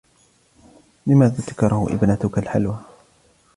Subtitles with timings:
[1.07, 2.77] لماذا تكره ابنتك الحلوى؟